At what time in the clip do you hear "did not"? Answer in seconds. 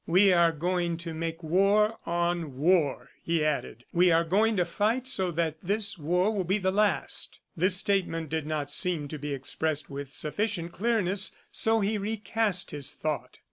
8.29-8.71